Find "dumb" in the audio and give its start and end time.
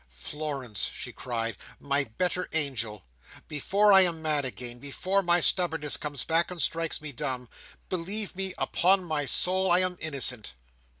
7.11-7.47